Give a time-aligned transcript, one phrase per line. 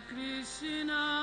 [0.00, 1.15] Krishna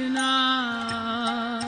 [0.00, 1.62] Krishna,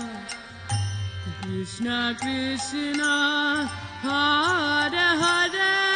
[1.43, 3.69] Krishna Krishna,
[4.01, 5.92] Hare Hare,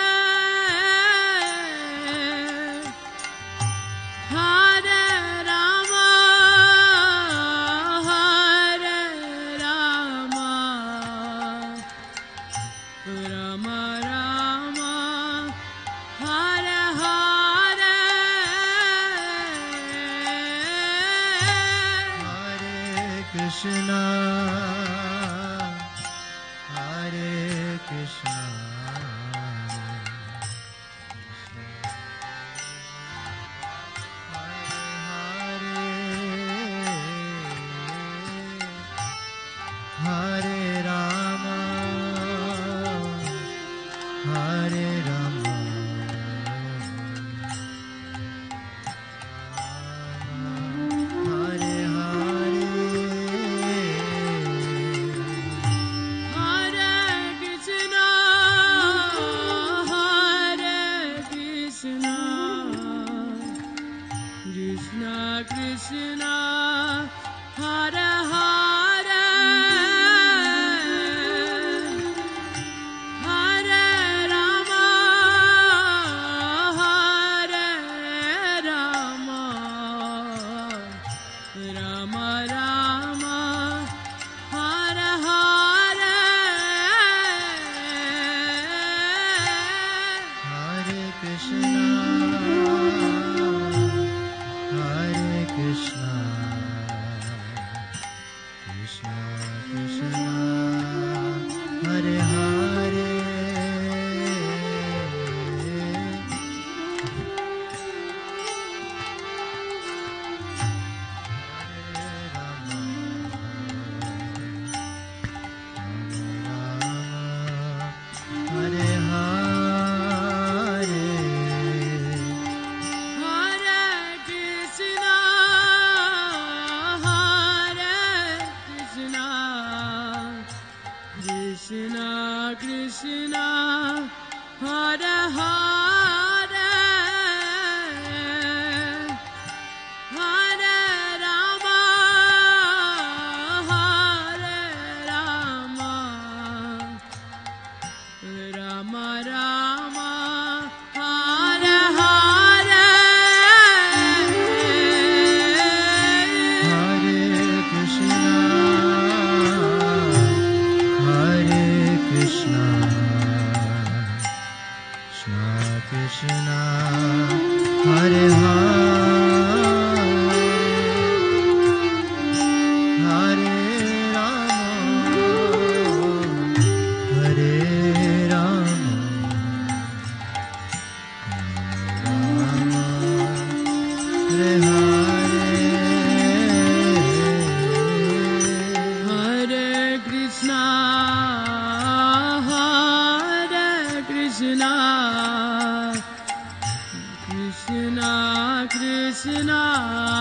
[199.26, 200.15] Krishna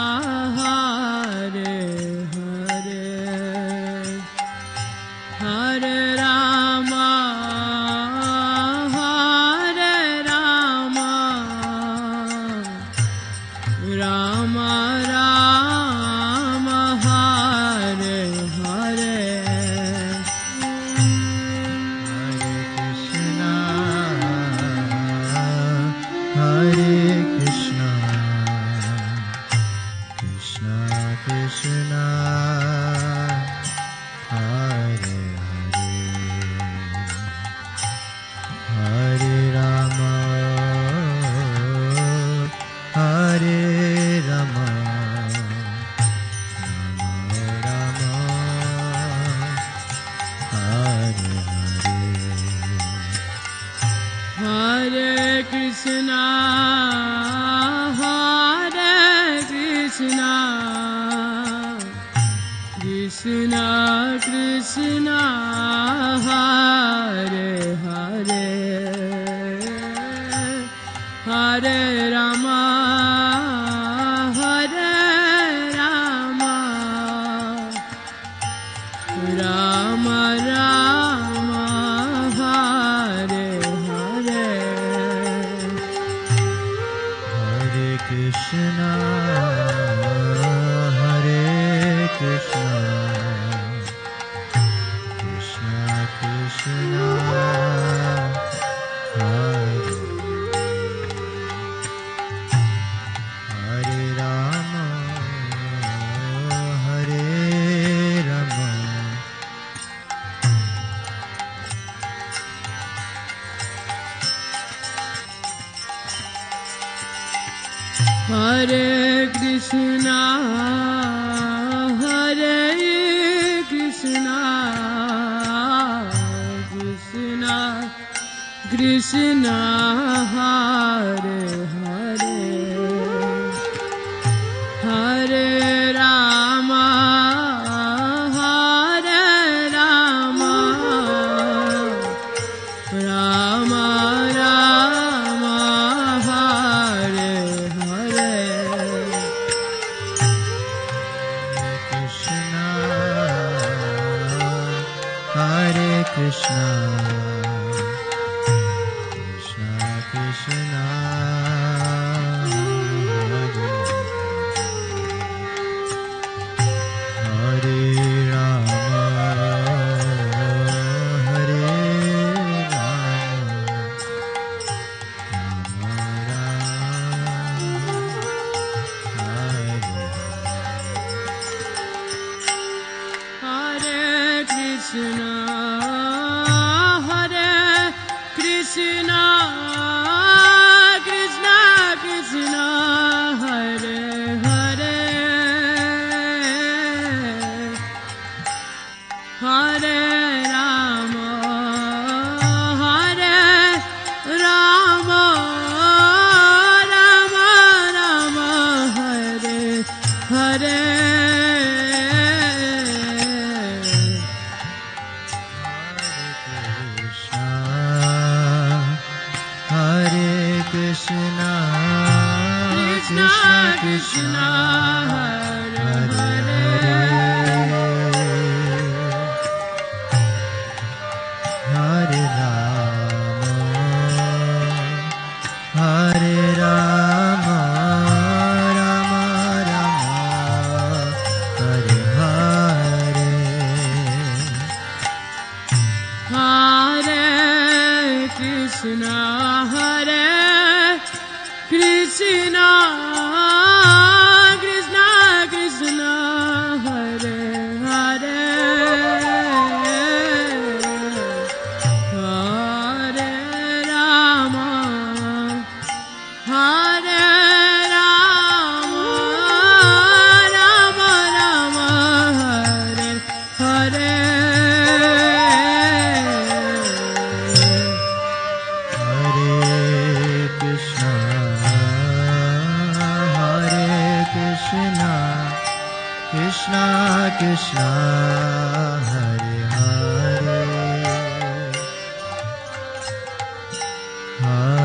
[294.44, 294.85] Hare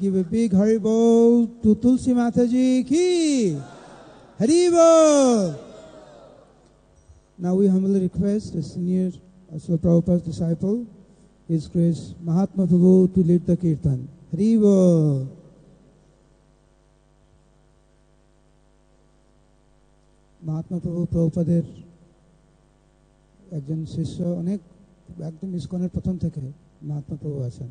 [0.00, 3.60] give a big Haribol to Tulsi Mataji ki.
[4.40, 5.58] Haribol.
[7.38, 9.10] Now we humbly request a senior
[9.54, 10.86] Asla Prabhupada's disciple,
[11.48, 14.08] His Grace Mahatma Prabhu to lead the kirtan.
[14.32, 15.26] Haribol.
[20.48, 21.64] Mahatma প্রভু প্রভুপাদের
[23.58, 24.60] একজন শিষ্য অনেক
[25.30, 26.42] একদম ইস্কনের প্রথম থেকে
[26.88, 27.70] মহাত্মা প্রভু আছেন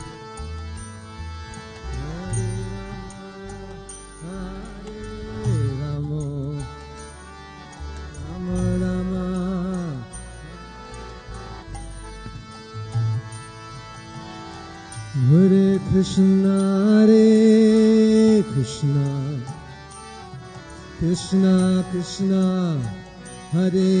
[22.01, 22.37] कृष्ण
[23.51, 24.00] हरे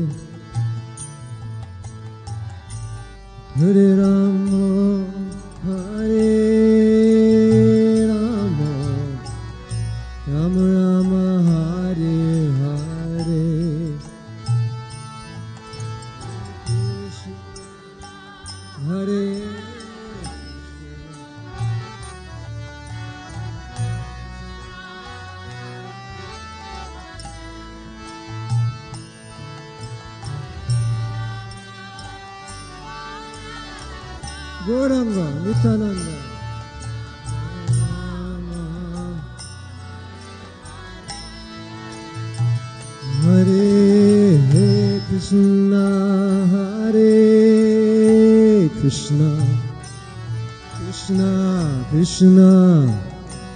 [52.21, 52.41] कृष्ण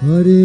[0.06, 0.45] हरे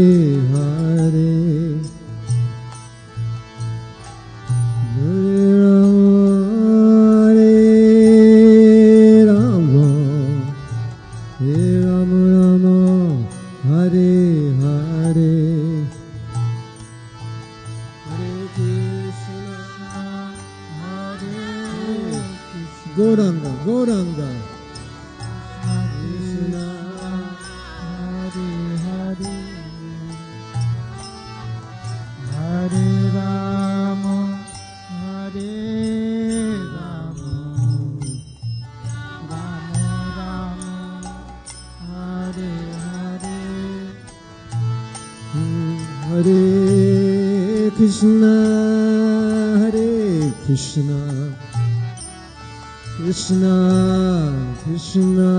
[54.62, 55.32] Krishna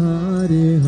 [0.00, 0.83] Hare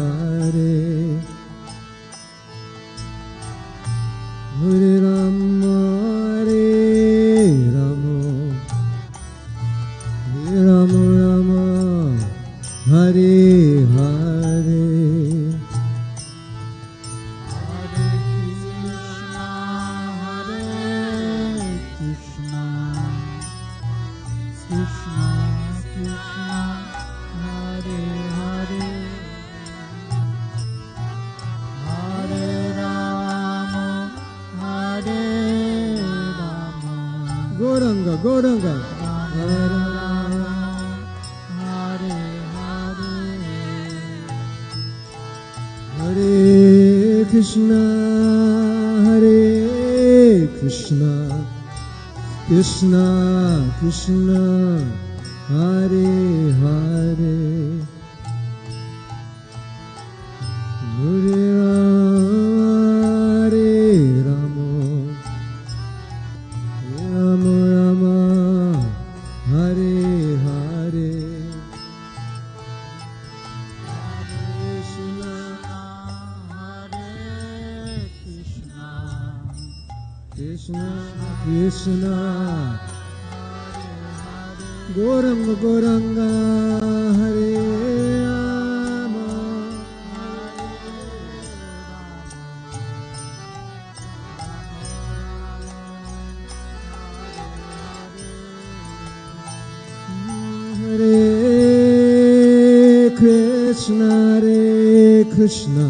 [103.77, 105.87] Krishna, Hare Krishna,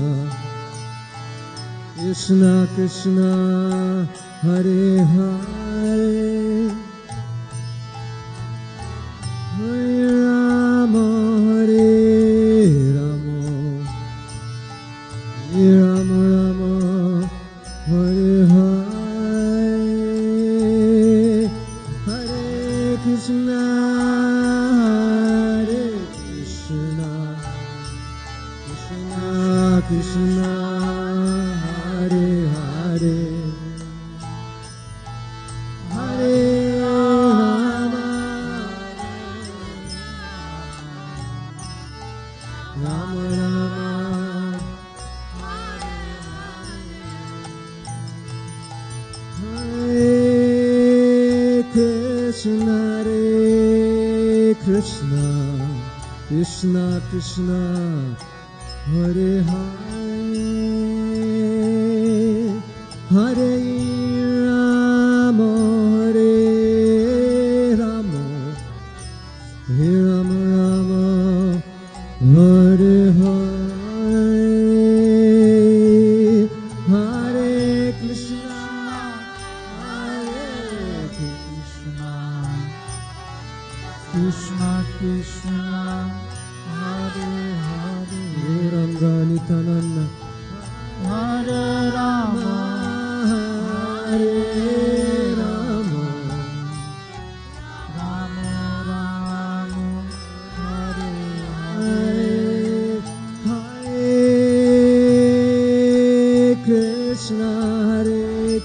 [1.96, 4.08] Krishna Krishna,
[4.42, 5.65] Hare Hare.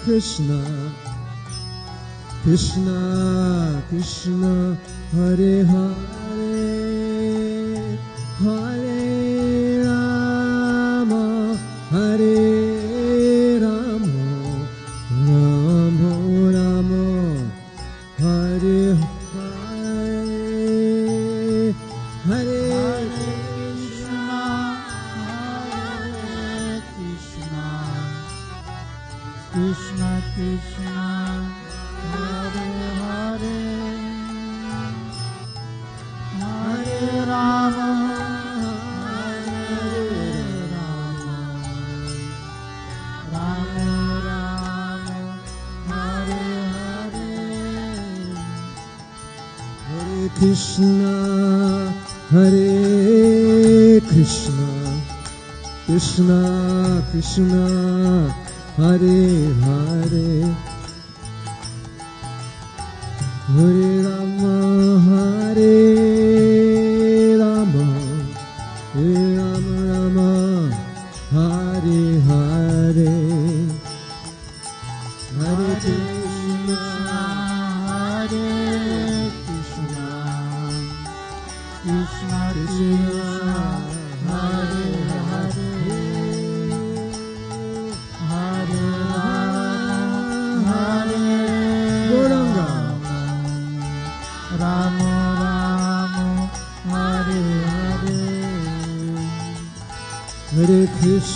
[0.03, 0.91] Krishna,
[2.43, 4.77] Krishna, Krishna,
[5.13, 5.70] Hare Hare.
[56.12, 57.80] Krishna, Krishna.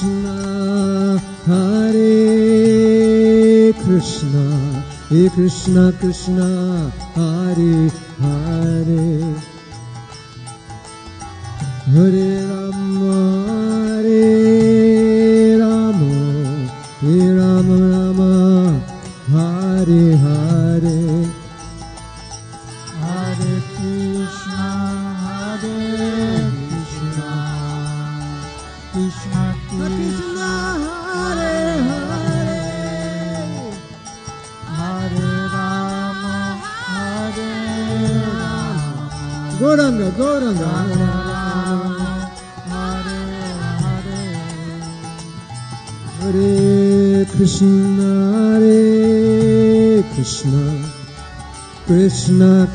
[0.06, 2.04] Krishna, Hare
[3.74, 4.46] Krishna,
[5.10, 7.90] Hare Krishna, Krishna, Hare
[8.20, 8.35] Hare.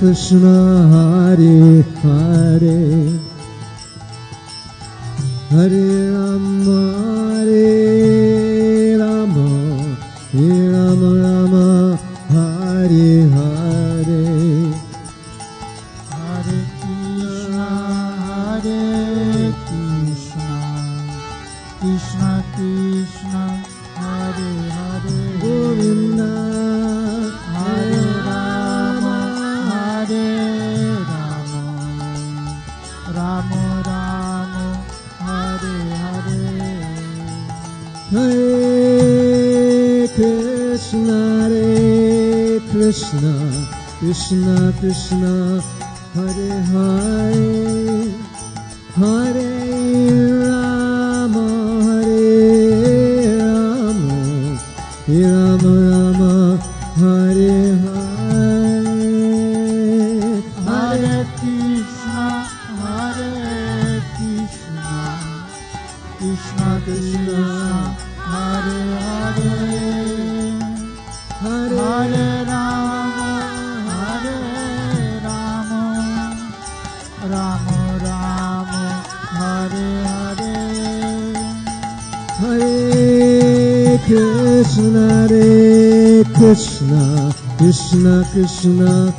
[0.00, 0.50] Krishna
[0.92, 1.69] Hare
[40.90, 43.32] Krishna Hare Krishna
[44.00, 45.62] Krishna Krishna
[46.14, 48.10] Hare Hare
[48.96, 49.59] Hare
[88.32, 89.12] 可是呢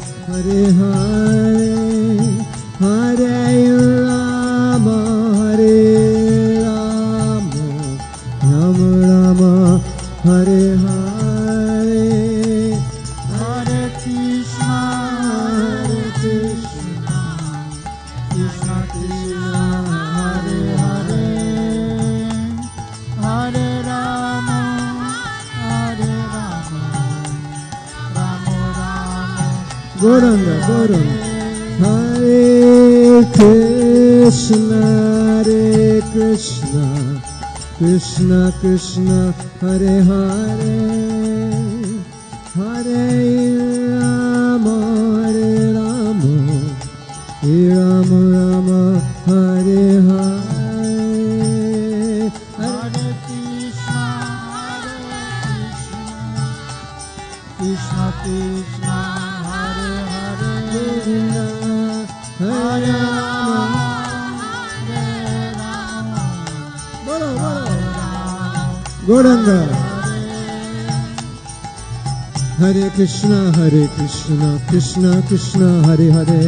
[73.02, 76.42] Krishna Hare Krishna Krishna Krishna Hare Hare.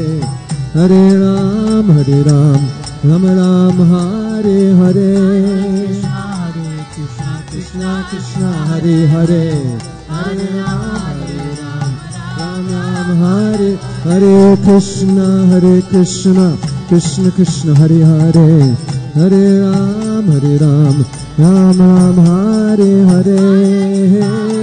[0.74, 2.66] Hare Ram Hare Ram
[3.06, 5.16] Ram Ram Hare Hare.
[6.04, 9.47] Hare Krishna Krishna Krishna Hare Hare.
[10.12, 13.72] Hare Ram Hare Ram Ram Ram Hare
[14.06, 15.18] Hare Krishna
[15.51, 16.51] Hare Krishna
[16.89, 18.62] Krishna Krishna Hare Hare.
[19.16, 21.01] Hare Ram Hare Ram
[21.39, 24.62] Ram Ram Hare Hare.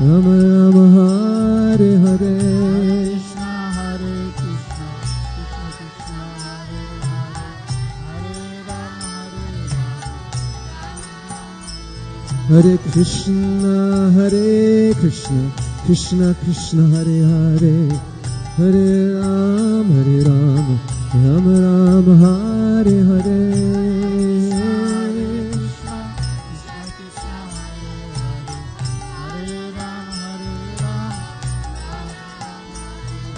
[0.00, 2.34] Ram Ram Hare Hare.
[12.48, 13.64] Hare Krishna
[14.16, 15.48] Hare Krishna
[15.86, 17.76] Krishna Krishna Hare Hare.
[18.58, 20.74] Hare Ram Hare Ram
[21.16, 23.87] Ram Ram Hare Hare.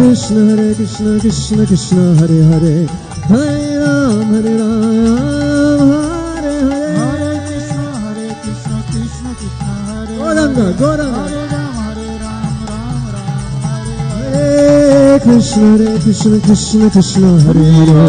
[0.00, 2.88] Krishna, Hare Krishna, Krishna Krishna, Hare Hare,
[3.28, 6.96] Hare Ram, Hare Ram, Hare Hare.
[6.96, 10.80] Hare Krishna, Hare Krishna, Krishna Krishna, Hare Gauranga, Hare.
[10.80, 11.20] Gauranga.
[11.20, 13.92] Hare Ram, Hare Ram, Ram Ram, Hare
[14.32, 15.20] Hare.
[15.20, 18.00] Krishna, Hare Krishna, Krishna Krishna, Hare Hare,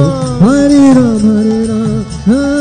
[0.46, 2.61] Hare Ram, Hare Ram, Ram Hare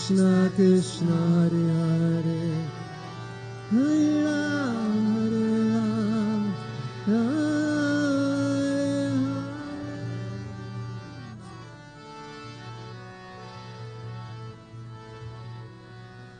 [0.00, 2.40] Krishna Krishna, Hare Hare.
[3.70, 6.42] Hare Ram, Hare Ram.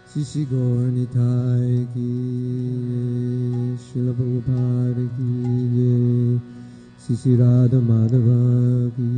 [0.09, 2.13] Sisi Gaur Nitai ki
[3.77, 6.41] Srila Prabhupada ki
[6.99, 8.41] Sisi Radha Madhava
[8.97, 9.10] ki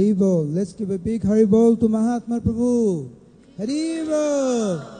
[0.00, 0.54] Haribol.
[0.54, 3.10] Let's give a big Haribol to Mahatma Prabhu.
[3.58, 4.96] Haribol.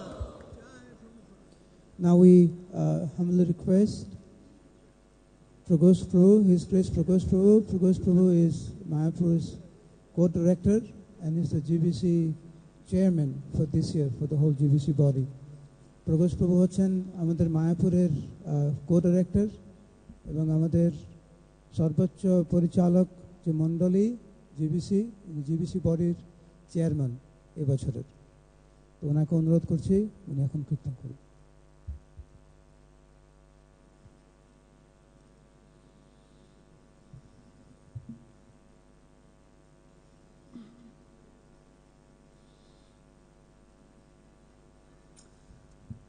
[1.99, 4.07] Now we uh, humbly request
[5.69, 7.63] Pragosh Prabhu, His Grace Pragosh Prabhu.
[7.63, 9.57] Pragosh Prabhu is Mayapur's
[10.15, 10.83] co-director
[11.23, 12.35] and is the GBC
[12.91, 15.27] chairman for this year for the whole GBC body.
[16.07, 16.91] প্রগোশ Prabhu, হচ্ছেন
[17.23, 18.13] আমাদের মায়াপুরের
[18.89, 19.49] co-director,
[20.31, 20.91] এবং আমাদের
[21.79, 23.09] সর্বোচ্চ Purichalak
[23.45, 24.07] যে মণ্ডলী
[24.61, 25.01] GBC
[25.47, 26.17] GBC বডির
[26.73, 27.13] chairman
[27.63, 28.07] এবছরের।
[28.99, 29.97] তো ওনাকে অনুরোধ করছি
[30.31, 31.19] উনি এখন কীর্তন করুন।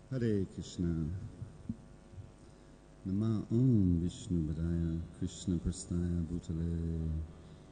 [0.09, 0.83] হরে কৃষ্ণ
[3.07, 4.83] নমা ওম বিষ্ণু বদায়
[5.15, 6.69] কৃষ্ণ প্রস্তায় ভূতলে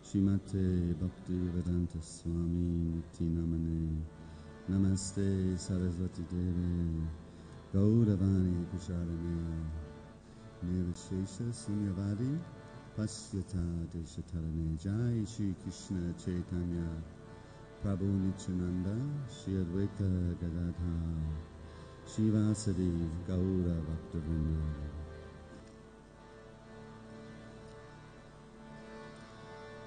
[0.10, 0.62] श्रीमते
[1.00, 3.82] भक्तिवेदान्तस्वामीति नमने
[4.74, 5.26] नमस्ते
[5.66, 6.72] सरस्वतीदेवे
[7.74, 9.44] गौरवाणी कुशालिणे
[10.70, 10.88] देव
[11.60, 12.32] सिंहवाणी
[12.98, 16.86] पश्यथादेशधरणे जय श्रीकृष्ण चैतन्य
[17.84, 18.88] प्रभुनिचुनन्द
[19.36, 20.02] श्री अवैक
[20.42, 20.96] गदाधा
[22.16, 22.90] श्रीवासरे
[23.30, 24.58] गौरभक्तभूमि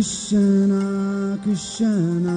[0.00, 2.36] Krishna, Krishna.